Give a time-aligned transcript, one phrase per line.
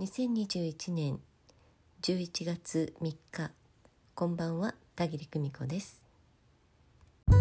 [0.00, 1.20] 2021年
[2.00, 3.50] 11月3日
[4.14, 6.02] こんばんは田切久美子です。
[7.28, 7.34] え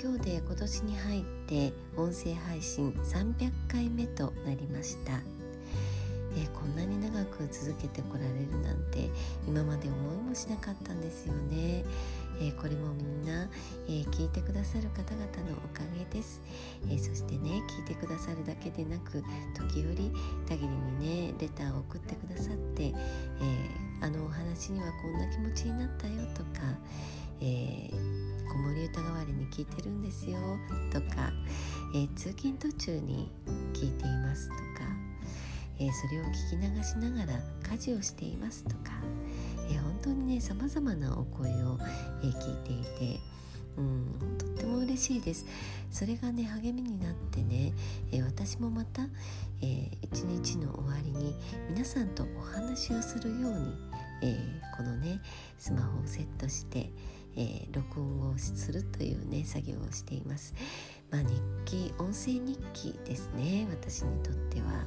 [0.00, 5.14] 今日で今年に入って音声配信300回目となりました。
[6.36, 9.10] えーこんなに長く続けてこられるなんて
[9.46, 11.84] 今まで思いもしなかったんですよね、
[12.40, 13.48] えーこれもみんな、
[13.86, 16.42] えー聞いてくださる方々のおかげです、
[16.90, 19.22] えそしてね聞いてくださるだけでなく
[19.54, 20.12] 時折
[20.46, 22.94] たぎりにねレターを送ってくださって、え
[24.00, 26.60] あのお話にはこんな気持ちになったよとか、
[27.40, 27.90] え
[28.48, 30.38] 子守歌代わりに聞いてるんですよ
[30.92, 31.32] とか、
[31.94, 33.30] え通勤途中に
[33.72, 34.73] 聞いていますとか、
[35.78, 37.40] えーそれを聞き流しながら
[37.72, 38.92] 家事をしていますとか、
[39.70, 41.78] えー本当にねさまざまなお声を、
[42.22, 43.20] えー聞いていて、
[43.76, 45.46] うん、とっても嬉しいです
[45.90, 47.72] それがね励みになってね、
[48.12, 49.02] えー私もまた、
[49.62, 51.34] えー一日の終わりに
[51.70, 53.74] 皆さんとお話をするように、
[54.22, 55.20] えーこのね
[55.58, 56.90] スマホをセットして、
[57.36, 60.54] え録音をするというね作業をしています。
[61.10, 64.84] まあ、日記音声日記ですね私にとっては。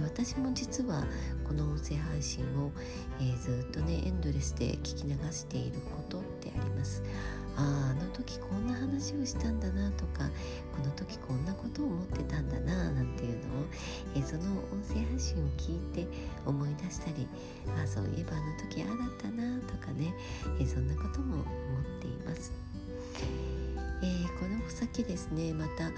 [0.00, 1.04] 私も実は
[1.46, 2.70] この音声配信を、
[3.20, 7.02] えずっとねエンドレスで聞き流していることってあります。
[7.56, 10.30] あああの時こんな話をしたんだなとか
[10.76, 13.66] この時こんなことを思ってたんだななんていうのを、
[14.14, 16.06] えその音声配信を聞いて
[16.46, 17.26] 思い出したり
[17.82, 20.14] あそういえばあの時ああだったなとかね、
[20.60, 21.44] えそんなことも思っ
[22.00, 22.52] ています。
[24.02, 25.90] えーこの先ですねまた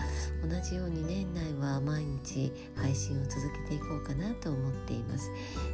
[0.47, 5.31] 同じように年内は毎日配信を続けていこうかなと思っています。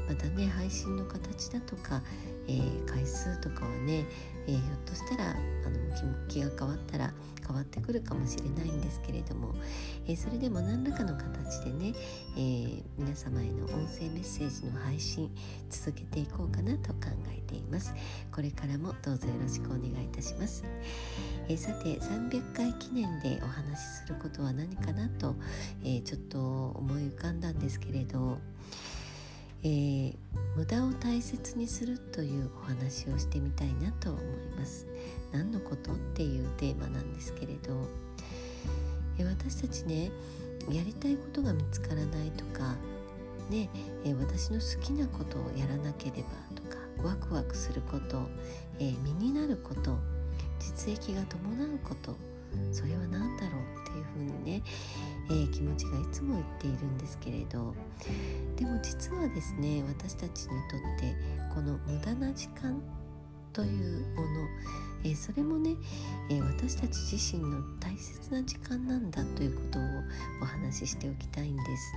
[0.08, 2.02] またね配信の形だとか、
[2.48, 4.06] えー回数とかはね、
[4.46, 7.12] えーひょっとしたらあの気が変わったら
[7.46, 9.54] 変わってくるかもしれないんですけれども、
[10.06, 11.94] えーそれでも何らかの形でね、
[12.36, 15.30] え皆様への音声メッセージの配信
[15.70, 17.94] 続けていこうかなと考えています。
[18.32, 20.64] これからもどうぞよろしくお願いいたします。
[21.48, 25.36] えさて300回記念でお話しすることは何かなと、
[25.84, 26.38] えちょっと
[26.76, 28.38] 思い浮かんだんですけれど、
[29.62, 30.16] えー
[30.56, 34.24] 無駄を大切にするというお話をしてみたいなと思い
[34.58, 34.86] ます。
[35.30, 37.86] 何のことっていうテーマなんですけれど、
[39.18, 40.10] えー私たちね
[40.70, 42.74] やりたいことが見つからないとか
[43.50, 43.68] ね、
[44.04, 48.22] えー私の好きなことをやらなければとかワクワクすること、
[48.78, 49.98] え身になること
[50.58, 52.16] 実益が伴うこと
[52.72, 54.62] それは何だろうっていうふうにね、
[55.28, 57.74] えー気持ちがいつも言っているんですけれど
[58.56, 61.14] でも実はですね私たちにとって
[61.54, 62.80] この無駄な時間
[63.52, 64.28] というもの、
[65.04, 65.76] えーそれもね、
[66.30, 69.82] えー私たち自身の大切な時間なんだということを
[70.42, 71.94] お話ししておきたいんです。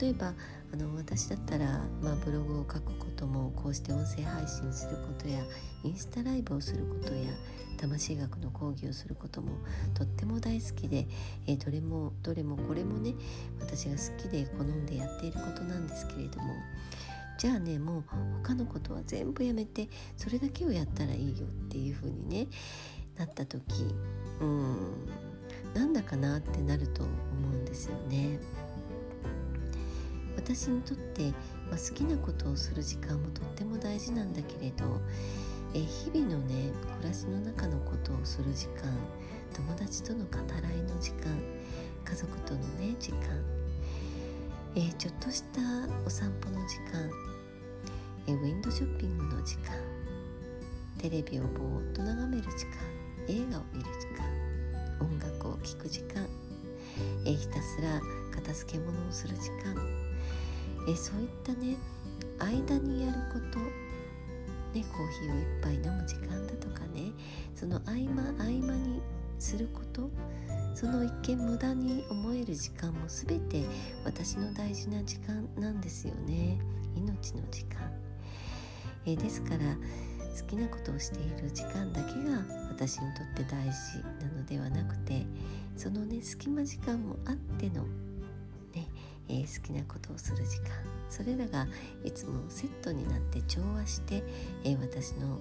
[0.00, 0.32] 例えば
[0.72, 5.38] あの私だったら、まあ、ブログを書くこともこうして音声配信することや
[5.84, 7.30] インスタライブをすることや
[8.02, 9.50] 魂学の講義をすることも
[9.94, 11.06] とっても大好きで、
[11.46, 13.14] えーどれもどれもこれもね
[13.60, 16.52] 私が好きで好んでやっていることなんですけれども
[17.38, 18.04] じゃあねもう
[18.42, 22.48] 他のことは全部やめてそれだけをやったらいいよっていう風にね
[23.16, 23.62] なった時
[24.40, 24.76] うん
[25.74, 27.12] なんだかなってなると思
[27.52, 28.38] うんですよね。
[30.36, 31.30] 私にとって、
[31.70, 35.00] まあ、好きなことをする時間もとっても大事なんだけれど、
[35.74, 38.92] え日々のね暮らしの中のことをする時間
[39.54, 41.32] 友達との語らいの時間
[42.04, 43.20] 家族とのね時間、
[44.76, 45.60] えちょっとした
[46.04, 47.10] お散歩の時間、
[48.26, 49.72] えウィンドショッピングの時間
[50.98, 52.72] テレビをぼーっと眺める時間
[53.28, 54.26] 映画を見る時間
[55.00, 56.26] 音楽を聴く時間、
[57.24, 58.00] えひたすら
[58.34, 59.74] 片付け物をする時間
[60.88, 61.76] えそういったね
[62.38, 63.81] 間にやること、
[64.74, 67.12] ね、コーヒーを一杯飲む時間だとかね
[67.54, 69.02] その合間合間に
[69.38, 70.10] すること
[70.74, 73.64] その一見無駄に思える時間も全て
[74.04, 76.58] 私の大事な時間なんですよね。
[76.96, 77.90] 命の時間。
[79.04, 85.26] えですから好きなことをしている時間だけが私にとって大事なのではなくて
[85.76, 87.84] そのね隙間時間もあっての
[89.54, 90.70] 好きなことをする時間。
[91.10, 91.66] それらが
[92.04, 94.22] いつもセットになって調和して、
[94.64, 95.36] えー私の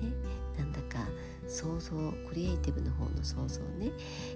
[0.00, 0.12] ね
[0.58, 1.06] なんだか
[1.46, 1.90] 想像
[2.28, 3.90] クリエイティブの方の想像ね、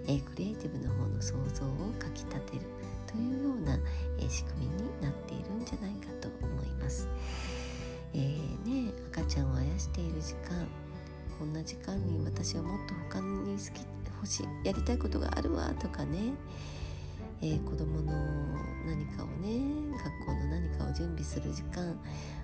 [0.07, 2.63] えークリエイティブの方の想像をかきたてる
[3.07, 3.77] というような、
[4.19, 7.09] えー仕組みになっているんじゃないかと思います。
[8.15, 10.67] えーね赤ちゃんをあやしている時間。
[11.39, 13.85] こんな時間に私はもっと他に好き
[14.23, 16.33] 欲しいやりたいことがあるわとかね、
[17.43, 18.13] えー、子供の
[18.87, 21.99] 何かをね学校の何かを準備する時間。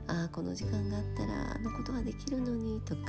[0.09, 3.03] ああこの時間があったらあのことができるのにとか、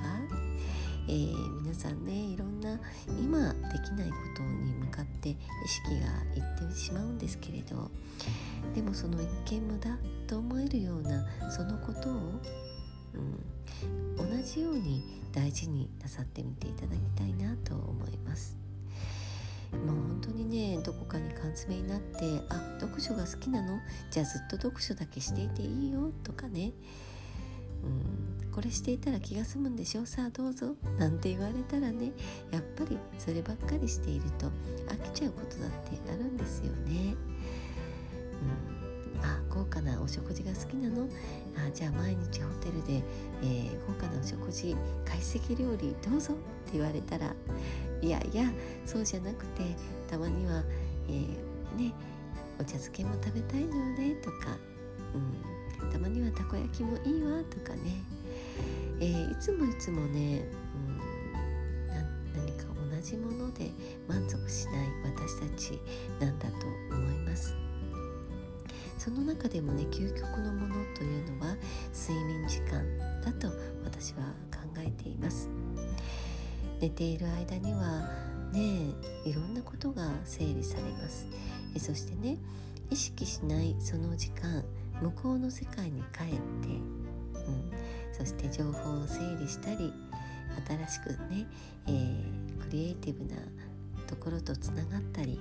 [1.07, 2.77] えー、皆さんねいろんな
[3.07, 5.35] 今できないことに向かって意
[5.67, 7.89] 識がいってしまうんですけれど。
[8.75, 9.97] でもその一見無駄
[10.27, 12.13] と思えるようなそのことを、
[13.15, 18.68] うん、同じように大事になさってみていただきたいなと思います。
[19.71, 23.79] もう本当にねどこかに缶詰になって「あ読書が好きなの？
[24.11, 26.73] じゃあずっと読書だけしていていいよ」とかね。
[27.83, 30.05] うんこれしていたら気が済むんでしょ？
[30.05, 30.75] さあどうぞ。
[30.97, 32.11] なんて言われたらね
[32.51, 34.47] やっぱりそればっかりしていると
[34.87, 37.15] 飽きちゃうことだってあるんですよね。
[39.13, 41.07] うん、あ豪華なお食事が好きなの？
[41.55, 43.01] あじゃあ毎日ホテルで、
[43.43, 44.75] えー、豪華なお食事
[45.05, 47.33] 懐石料理どうぞって言われたら
[48.01, 48.49] いやいや
[48.85, 49.63] そうじゃなくて
[50.07, 50.63] たまには、
[51.07, 51.93] えー、ね
[52.59, 54.57] お茶漬けも食べたいのよねとか、
[55.81, 58.03] うん、たまにはたこ焼きもいいわとかね、
[58.99, 60.43] えー、いつもいつもね、
[60.75, 60.97] うん、
[62.33, 62.65] 何か
[62.95, 63.71] 同じもので
[64.07, 65.79] 満足しない私たち
[66.19, 66.55] なんだと
[66.95, 67.55] 思います。
[68.97, 71.55] その中でもね究極のものというのは
[71.93, 72.83] 睡眠時間
[73.21, 73.47] だと
[73.85, 74.48] 私は考えています。
[76.79, 78.09] 寝ている間には
[78.51, 78.93] ね
[79.25, 81.27] いろんなことが整理されます。
[81.75, 82.37] えそしてね
[82.89, 84.63] 意識しないその時間
[85.01, 87.71] 向こうの世界に帰って、うん、
[88.11, 89.93] そして情報を整理したり
[90.67, 91.47] 新しくね、
[91.87, 93.37] えー、クリエイティブな
[94.07, 95.39] ところとつながったり、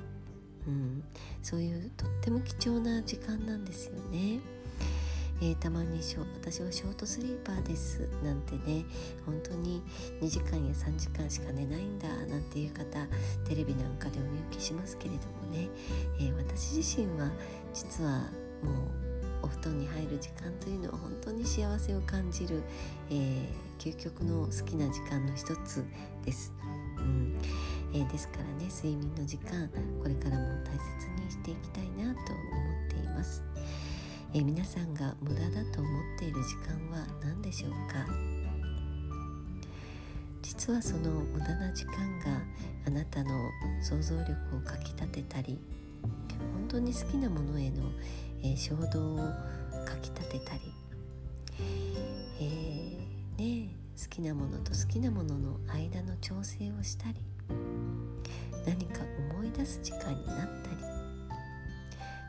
[0.66, 1.02] うん、
[1.42, 4.40] そういうとっても貴重な時間なんですよね。
[5.40, 8.84] えー、たまに私はショートスリーパーですなんてね
[9.24, 9.82] 本当に
[10.20, 12.84] 2時間や3時間しか寝ないんだなんていう方
[13.48, 15.68] テレビなんかでお見受けしますけれどもね、
[16.18, 17.30] えー、私自身は
[17.72, 18.20] 実は
[18.62, 18.72] も
[19.42, 22.62] うお布団に入る時間というのは本当に幸せを感じる、
[23.10, 23.48] えー、
[23.78, 25.84] 究極の好きな時間の一つ
[26.24, 26.52] です。
[26.98, 27.38] うん
[27.94, 29.68] えー、ですからね睡眠の時間
[30.02, 32.42] これからも大切にしていきたいなと思
[32.86, 33.42] っています。
[34.34, 38.06] え皆さんが無駄だと思っている時間は何でしょうか？
[40.42, 42.42] 実はその無駄な時間が
[42.86, 43.30] あなたの
[43.82, 45.58] 想像力をかきたてたり
[46.52, 47.82] 本当に好きなものへの、
[48.42, 49.18] えー、衝動を
[49.86, 50.60] かきたてたり、
[52.40, 53.70] えー、ね、
[54.00, 57.14] 好きなものと好きなものの間の調整をしたり
[58.66, 59.00] 何か
[59.32, 60.97] 思い出す時間になったり。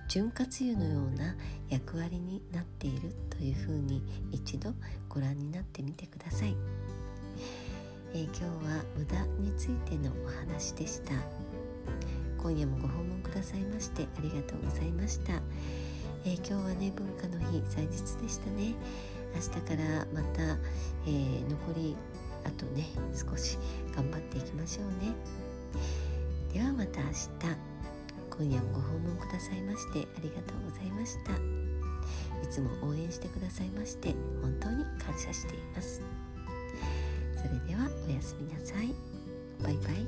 [0.09, 1.35] 潤滑油のような
[1.69, 4.01] 役割になっているというふうに
[4.31, 4.73] 一度
[5.07, 6.55] ご覧になってみてください、
[8.15, 11.13] えー、今日は無駄についてのお話でした。
[12.41, 15.33] 今夜もご訪問くださいましてありがとうございました、
[16.25, 18.73] えー、今日はね文化の日祭日でしたね。
[19.35, 20.41] 明日からまた、
[21.05, 21.95] えー、残り
[22.45, 23.59] あとね少し
[23.95, 25.13] 頑張っていきましょうね。
[26.51, 27.68] ではまた明日。
[28.39, 31.33] 今夜もご訪問くださいましてありがとうございました。
[32.41, 36.01] いつも応援してくださいまして本当に感謝しています。
[37.35, 38.95] それではおやすみなさい。
[39.61, 40.07] バイバイ。